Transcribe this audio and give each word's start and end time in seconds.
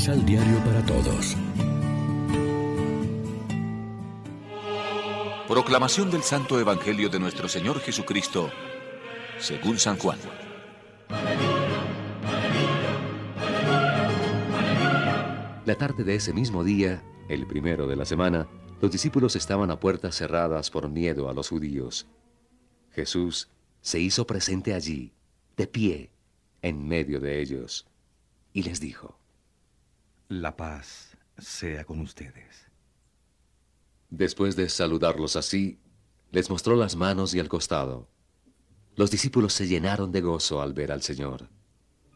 Misal 0.00 0.24
Diario 0.24 0.56
para 0.64 0.82
Todos. 0.86 1.36
Proclamación 5.46 6.10
del 6.10 6.22
Santo 6.22 6.58
Evangelio 6.58 7.10
de 7.10 7.18
nuestro 7.20 7.50
Señor 7.50 7.80
Jesucristo, 7.80 8.50
según 9.38 9.78
San 9.78 9.98
Juan. 9.98 10.18
La 15.66 15.74
tarde 15.74 16.02
de 16.02 16.14
ese 16.14 16.32
mismo 16.32 16.64
día, 16.64 17.02
el 17.28 17.46
primero 17.46 17.86
de 17.86 17.96
la 17.96 18.06
semana, 18.06 18.48
los 18.80 18.90
discípulos 18.90 19.36
estaban 19.36 19.70
a 19.70 19.80
puertas 19.80 20.16
cerradas 20.16 20.70
por 20.70 20.88
miedo 20.88 21.28
a 21.28 21.34
los 21.34 21.50
judíos. 21.50 22.06
Jesús 22.92 23.50
se 23.82 24.00
hizo 24.00 24.26
presente 24.26 24.72
allí, 24.72 25.12
de 25.58 25.66
pie, 25.66 26.10
en 26.62 26.88
medio 26.88 27.20
de 27.20 27.42
ellos, 27.42 27.86
y 28.54 28.62
les 28.62 28.80
dijo, 28.80 29.19
La 30.30 30.56
paz 30.56 31.16
sea 31.38 31.84
con 31.84 31.98
ustedes. 31.98 32.68
Después 34.10 34.54
de 34.54 34.68
saludarlos 34.68 35.34
así, 35.34 35.80
les 36.30 36.48
mostró 36.50 36.76
las 36.76 36.94
manos 36.94 37.34
y 37.34 37.40
el 37.40 37.48
costado. 37.48 38.08
Los 38.94 39.10
discípulos 39.10 39.52
se 39.54 39.66
llenaron 39.66 40.12
de 40.12 40.20
gozo 40.20 40.62
al 40.62 40.72
ver 40.72 40.92
al 40.92 41.02
Señor. 41.02 41.48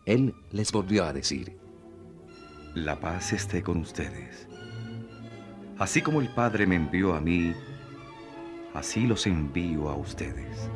Él 0.07 0.33
les 0.53 0.71
volvió 0.71 1.05
a 1.05 1.13
decir, 1.13 1.59
La 2.77 3.01
paz 3.01 3.33
esté 3.33 3.65
con 3.65 3.79
ustedes. 3.79 4.47
Así 5.77 6.01
como 6.01 6.21
el 6.21 6.33
Padre 6.33 6.69
me 6.69 6.77
envió 6.77 7.15
a 7.15 7.21
mí, 7.21 7.53
así 8.75 9.09
los 9.09 9.27
envío 9.27 9.89
a 9.89 9.97
ustedes. 9.97 10.71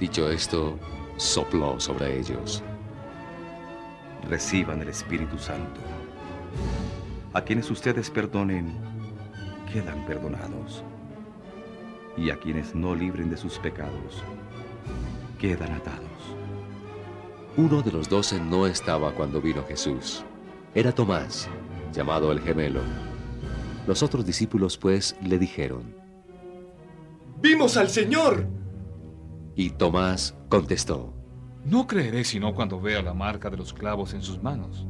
Dicho 0.00 0.28
esto, 0.28 0.76
sopló 1.18 1.78
sobre 1.78 2.18
ellos. 2.18 2.64
Reciban 4.28 4.82
el 4.82 4.88
Espíritu 4.88 5.38
Santo. 5.38 5.91
A 7.32 7.42
quienes 7.42 7.70
ustedes 7.70 8.10
perdonen, 8.10 8.72
quedan 9.72 10.04
perdonados. 10.06 10.84
Y 12.16 12.30
a 12.30 12.38
quienes 12.38 12.74
no 12.74 12.94
libren 12.94 13.30
de 13.30 13.36
sus 13.36 13.58
pecados, 13.58 14.22
quedan 15.38 15.72
atados. 15.72 16.02
Uno 17.56 17.82
de 17.82 17.92
los 17.92 18.08
doce 18.08 18.40
no 18.40 18.66
estaba 18.66 19.12
cuando 19.12 19.40
vino 19.40 19.64
Jesús. 19.64 20.24
Era 20.74 20.92
Tomás, 20.92 21.48
llamado 21.92 22.32
el 22.32 22.40
gemelo. 22.40 22.80
Los 23.86 24.02
otros 24.02 24.24
discípulos 24.24 24.78
pues 24.78 25.16
le 25.22 25.38
dijeron, 25.38 25.94
¡Vimos 27.40 27.76
al 27.76 27.88
Señor! 27.88 28.46
Y 29.56 29.70
Tomás 29.70 30.34
contestó, 30.48 31.12
No 31.64 31.86
creeré 31.86 32.24
sino 32.24 32.54
cuando 32.54 32.80
vea 32.80 33.02
la 33.02 33.12
marca 33.12 33.50
de 33.50 33.56
los 33.56 33.72
clavos 33.72 34.14
en 34.14 34.22
sus 34.22 34.42
manos. 34.42 34.86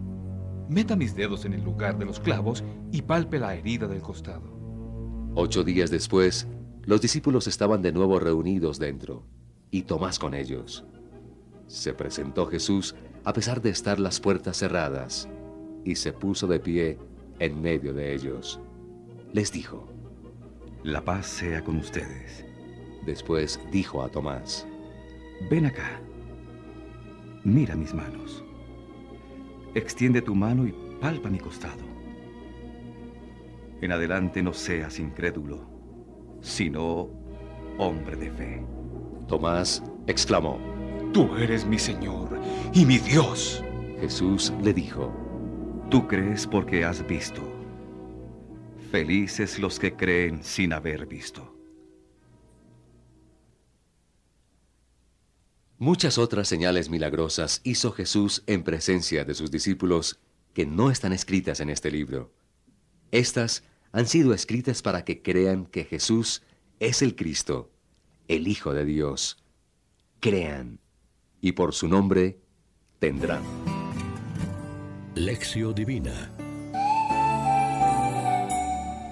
Meta 0.68 0.96
mis 0.96 1.14
dedos 1.14 1.44
en 1.44 1.54
el 1.54 1.62
lugar 1.62 1.98
de 1.98 2.04
los 2.04 2.20
clavos 2.20 2.64
y 2.90 3.02
palpe 3.02 3.38
la 3.38 3.54
herida 3.54 3.86
del 3.86 4.00
costado. 4.00 4.52
Ocho 5.34 5.64
días 5.64 5.90
después, 5.90 6.46
los 6.84 7.00
discípulos 7.00 7.46
estaban 7.46 7.82
de 7.82 7.92
nuevo 7.92 8.18
reunidos 8.18 8.78
dentro, 8.78 9.26
y 9.70 9.82
Tomás 9.82 10.18
con 10.18 10.34
ellos. 10.34 10.84
Se 11.66 11.94
presentó 11.94 12.46
Jesús 12.46 12.94
a 13.24 13.32
pesar 13.32 13.62
de 13.62 13.70
estar 13.70 13.98
las 13.98 14.20
puertas 14.20 14.58
cerradas, 14.58 15.28
y 15.84 15.94
se 15.94 16.12
puso 16.12 16.46
de 16.46 16.60
pie 16.60 16.98
en 17.38 17.60
medio 17.60 17.92
de 17.94 18.14
ellos. 18.14 18.60
Les 19.32 19.52
dijo, 19.52 19.88
La 20.82 21.04
paz 21.04 21.26
sea 21.26 21.62
con 21.64 21.76
ustedes. 21.76 22.44
Después 23.06 23.60
dijo 23.70 24.02
a 24.02 24.08
Tomás, 24.08 24.66
Ven 25.50 25.66
acá. 25.66 26.00
Mira 27.44 27.74
mis 27.74 27.94
manos. 27.94 28.44
Extiende 29.74 30.20
tu 30.20 30.34
mano 30.34 30.66
y 30.66 30.74
palpa 31.00 31.30
mi 31.30 31.38
costado. 31.38 31.82
En 33.80 33.90
adelante 33.90 34.42
no 34.42 34.52
seas 34.52 34.98
incrédulo, 34.98 35.66
sino 36.40 37.08
hombre 37.78 38.16
de 38.16 38.30
fe. 38.30 38.66
Tomás 39.28 39.82
exclamó, 40.06 40.58
Tú 41.12 41.36
eres 41.36 41.66
mi 41.66 41.78
Señor 41.78 42.38
y 42.72 42.84
mi 42.86 42.98
Dios. 42.98 43.64
Jesús 44.00 44.52
le 44.62 44.72
dijo, 44.72 45.12
Tú 45.90 46.06
crees 46.06 46.46
porque 46.46 46.84
has 46.84 47.06
visto. 47.06 47.42
Felices 48.90 49.58
los 49.58 49.78
que 49.78 49.94
creen 49.94 50.42
sin 50.42 50.72
haber 50.72 51.06
visto. 51.06 51.51
Muchas 55.82 56.16
otras 56.16 56.46
señales 56.46 56.90
milagrosas 56.90 57.60
hizo 57.64 57.90
Jesús 57.90 58.44
en 58.46 58.62
presencia 58.62 59.24
de 59.24 59.34
sus 59.34 59.50
discípulos 59.50 60.20
que 60.54 60.64
no 60.64 60.92
están 60.92 61.12
escritas 61.12 61.58
en 61.58 61.70
este 61.70 61.90
libro. 61.90 62.32
Estas 63.10 63.64
han 63.90 64.06
sido 64.06 64.32
escritas 64.32 64.80
para 64.80 65.04
que 65.04 65.22
crean 65.22 65.66
que 65.66 65.82
Jesús 65.82 66.44
es 66.78 67.02
el 67.02 67.16
Cristo, 67.16 67.72
el 68.28 68.46
Hijo 68.46 68.72
de 68.72 68.84
Dios. 68.84 69.42
Crean, 70.20 70.78
y 71.40 71.50
por 71.50 71.74
su 71.74 71.88
nombre 71.88 72.38
tendrán. 73.00 73.42
Lección 75.16 75.74
Divina 75.74 76.32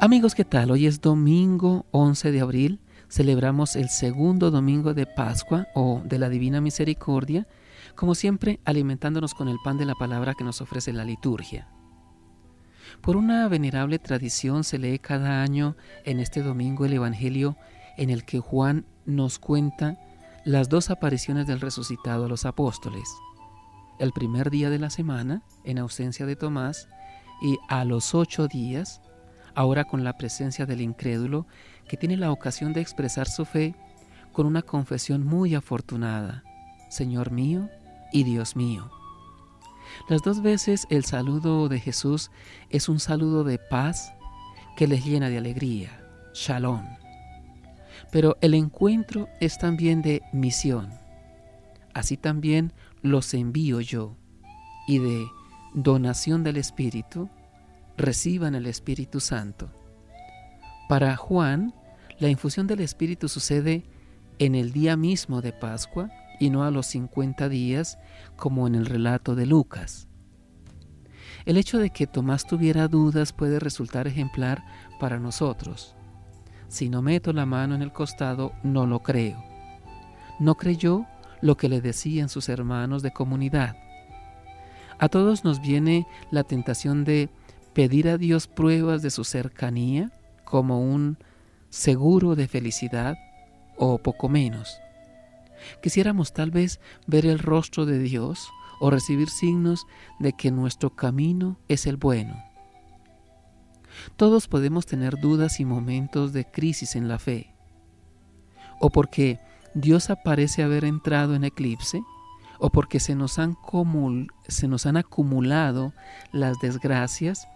Amigos, 0.00 0.36
¿qué 0.36 0.44
tal? 0.44 0.70
Hoy 0.70 0.86
es 0.86 1.00
domingo 1.00 1.86
11 1.90 2.30
de 2.30 2.40
abril. 2.40 2.80
Celebramos 3.10 3.74
el 3.74 3.88
segundo 3.88 4.52
domingo 4.52 4.94
de 4.94 5.04
Pascua 5.04 5.66
o 5.74 6.00
de 6.04 6.16
la 6.20 6.28
Divina 6.28 6.60
Misericordia, 6.60 7.48
como 7.96 8.14
siempre 8.14 8.60
alimentándonos 8.64 9.34
con 9.34 9.48
el 9.48 9.58
pan 9.64 9.78
de 9.78 9.84
la 9.84 9.96
palabra 9.96 10.34
que 10.34 10.44
nos 10.44 10.60
ofrece 10.60 10.92
la 10.92 11.04
liturgia. 11.04 11.68
Por 13.00 13.16
una 13.16 13.48
venerable 13.48 13.98
tradición 13.98 14.62
se 14.62 14.78
lee 14.78 15.00
cada 15.00 15.42
año 15.42 15.76
en 16.04 16.20
este 16.20 16.40
domingo 16.40 16.84
el 16.84 16.92
Evangelio 16.92 17.56
en 17.96 18.10
el 18.10 18.24
que 18.24 18.38
Juan 18.38 18.86
nos 19.06 19.40
cuenta 19.40 19.98
las 20.44 20.68
dos 20.68 20.88
apariciones 20.88 21.48
del 21.48 21.60
resucitado 21.60 22.26
a 22.26 22.28
los 22.28 22.46
apóstoles. 22.46 23.08
El 23.98 24.12
primer 24.12 24.50
día 24.50 24.70
de 24.70 24.78
la 24.78 24.88
semana, 24.88 25.42
en 25.64 25.78
ausencia 25.78 26.26
de 26.26 26.36
Tomás, 26.36 26.88
y 27.42 27.58
a 27.68 27.84
los 27.84 28.14
ocho 28.14 28.46
días, 28.46 29.02
ahora 29.54 29.84
con 29.84 30.04
la 30.04 30.16
presencia 30.16 30.66
del 30.66 30.80
incrédulo, 30.80 31.46
que 31.88 31.96
tiene 31.96 32.16
la 32.16 32.30
ocasión 32.30 32.72
de 32.72 32.80
expresar 32.80 33.28
su 33.28 33.44
fe 33.44 33.74
con 34.32 34.46
una 34.46 34.62
confesión 34.62 35.24
muy 35.24 35.54
afortunada, 35.54 36.44
Señor 36.88 37.30
mío 37.30 37.68
y 38.12 38.24
Dios 38.24 38.56
mío. 38.56 38.90
Las 40.08 40.22
dos 40.22 40.42
veces 40.42 40.86
el 40.90 41.04
saludo 41.04 41.68
de 41.68 41.80
Jesús 41.80 42.30
es 42.70 42.88
un 42.88 43.00
saludo 43.00 43.44
de 43.44 43.58
paz 43.58 44.12
que 44.76 44.86
les 44.86 45.04
llena 45.04 45.28
de 45.28 45.38
alegría, 45.38 46.04
shalom. 46.32 46.84
Pero 48.10 48.36
el 48.40 48.54
encuentro 48.54 49.28
es 49.40 49.58
también 49.58 50.02
de 50.02 50.22
misión. 50.32 50.90
Así 51.94 52.16
también 52.16 52.72
los 53.02 53.34
envío 53.34 53.80
yo. 53.80 54.16
Y 54.86 54.98
de 54.98 55.26
donación 55.74 56.42
del 56.42 56.56
Espíritu, 56.56 57.28
reciban 58.00 58.54
el 58.54 58.66
Espíritu 58.66 59.20
Santo. 59.20 59.70
Para 60.88 61.16
Juan, 61.16 61.74
la 62.18 62.28
infusión 62.28 62.66
del 62.66 62.80
Espíritu 62.80 63.28
sucede 63.28 63.84
en 64.38 64.54
el 64.54 64.72
día 64.72 64.96
mismo 64.96 65.40
de 65.40 65.52
Pascua 65.52 66.10
y 66.40 66.50
no 66.50 66.64
a 66.64 66.70
los 66.70 66.86
50 66.86 67.48
días 67.48 67.98
como 68.36 68.66
en 68.66 68.74
el 68.74 68.86
relato 68.86 69.34
de 69.34 69.46
Lucas. 69.46 70.08
El 71.44 71.56
hecho 71.56 71.78
de 71.78 71.90
que 71.90 72.06
Tomás 72.06 72.46
tuviera 72.46 72.88
dudas 72.88 73.32
puede 73.32 73.60
resultar 73.60 74.06
ejemplar 74.06 74.64
para 74.98 75.18
nosotros. 75.18 75.94
Si 76.68 76.88
no 76.88 77.02
meto 77.02 77.32
la 77.32 77.46
mano 77.46 77.74
en 77.74 77.82
el 77.82 77.92
costado, 77.92 78.52
no 78.62 78.86
lo 78.86 79.00
creo. 79.00 79.42
No 80.38 80.56
creyó 80.56 81.06
lo 81.40 81.56
que 81.56 81.68
le 81.68 81.80
decían 81.80 82.28
sus 82.28 82.48
hermanos 82.48 83.02
de 83.02 83.12
comunidad. 83.12 83.76
A 84.98 85.08
todos 85.08 85.44
nos 85.44 85.60
viene 85.60 86.06
la 86.30 86.44
tentación 86.44 87.04
de 87.04 87.30
pedir 87.74 88.08
a 88.08 88.18
Dios 88.18 88.46
pruebas 88.46 89.02
de 89.02 89.10
su 89.10 89.24
cercanía 89.24 90.10
como 90.44 90.80
un 90.80 91.18
seguro 91.68 92.34
de 92.34 92.48
felicidad 92.48 93.16
o 93.76 93.98
poco 93.98 94.28
menos. 94.28 94.80
Quisiéramos 95.82 96.32
tal 96.32 96.50
vez 96.50 96.80
ver 97.06 97.26
el 97.26 97.38
rostro 97.38 97.86
de 97.86 97.98
Dios 97.98 98.48
o 98.80 98.90
recibir 98.90 99.28
signos 99.28 99.86
de 100.18 100.32
que 100.32 100.50
nuestro 100.50 100.90
camino 100.90 101.58
es 101.68 101.86
el 101.86 101.96
bueno. 101.96 102.42
Todos 104.16 104.48
podemos 104.48 104.86
tener 104.86 105.20
dudas 105.20 105.60
y 105.60 105.64
momentos 105.64 106.32
de 106.32 106.44
crisis 106.44 106.96
en 106.96 107.08
la 107.08 107.18
fe, 107.18 107.52
o 108.80 108.90
porque 108.90 109.38
Dios 109.74 110.10
aparece 110.10 110.62
haber 110.62 110.84
entrado 110.84 111.34
en 111.34 111.44
eclipse, 111.44 112.02
o 112.58 112.70
porque 112.70 113.00
se 113.00 113.14
nos 113.14 113.38
han, 113.38 113.56
se 114.48 114.68
nos 114.68 114.86
han 114.86 114.96
acumulado 114.96 115.92
las 116.32 116.58
desgracias 116.60 117.46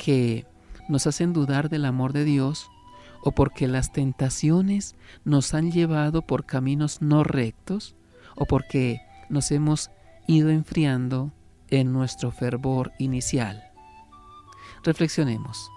que 0.00 0.46
nos 0.88 1.06
hacen 1.06 1.34
dudar 1.34 1.68
del 1.68 1.84
amor 1.84 2.14
de 2.14 2.24
Dios, 2.24 2.70
o 3.22 3.32
porque 3.32 3.68
las 3.68 3.92
tentaciones 3.92 4.96
nos 5.24 5.52
han 5.52 5.70
llevado 5.70 6.22
por 6.22 6.46
caminos 6.46 7.02
no 7.02 7.22
rectos, 7.22 7.94
o 8.34 8.46
porque 8.46 9.02
nos 9.28 9.50
hemos 9.50 9.90
ido 10.26 10.48
enfriando 10.48 11.32
en 11.68 11.92
nuestro 11.92 12.30
fervor 12.30 12.92
inicial. 12.98 13.62
Reflexionemos. 14.82 15.70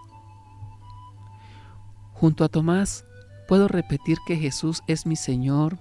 Junto 2.13 2.45
a 2.45 2.49
Tomás 2.49 3.05
puedo 3.49 3.67
repetir 3.67 4.19
que 4.25 4.37
Jesús 4.37 4.83
es 4.87 5.05
mi 5.05 5.17
Señor 5.17 5.79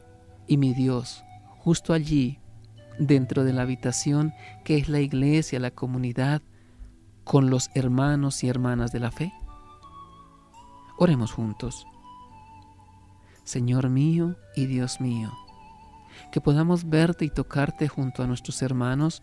y 0.49 0.57
mi 0.57 0.75
Dios, 0.75 1.23
justo 1.61 1.93
allí, 1.93 2.41
dentro 2.99 3.45
de 3.45 3.53
la 3.53 3.63
habitación 3.63 4.33
que 4.65 4.79
es 4.79 4.89
la 4.89 4.99
iglesia, 4.99 5.61
la 5.61 5.71
comunidad, 5.71 6.43
con 7.25 7.51
los 7.51 7.71
hermanos 7.75 8.43
y 8.45 8.49
hermanas 8.49 8.93
de 8.93 9.01
la 9.01 9.11
fe. 9.11 9.33
Oremos 10.99 11.33
juntos. 11.33 11.87
Señor 13.45 13.89
mío 13.89 14.37
y 14.55 14.67
Dios 14.67 15.01
mío, 15.01 15.33
que 16.31 16.41
podamos 16.41 16.89
verte 16.89 17.25
y 17.25 17.31
tocarte 17.31 17.89
junto 17.89 18.23
a 18.23 18.27
nuestros 18.27 18.63
hermanos, 18.63 19.23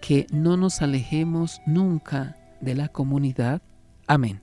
que 0.00 0.26
no 0.30 0.56
nos 0.56 0.80
alejemos 0.80 1.60
nunca 1.66 2.36
de 2.60 2.74
la 2.74 2.88
comunidad. 2.88 3.62
Amén. 4.06 4.40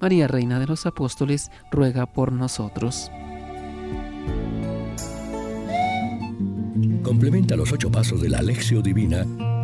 María, 0.00 0.26
Reina 0.26 0.58
de 0.58 0.66
los 0.66 0.86
Apóstoles, 0.86 1.50
ruega 1.70 2.06
por 2.06 2.32
nosotros. 2.32 3.10
Complementa 7.02 7.56
los 7.56 7.72
ocho 7.72 7.90
pasos 7.90 8.20
de 8.20 8.28
la 8.28 8.38
Alexio 8.38 8.82
Divina 8.82 9.26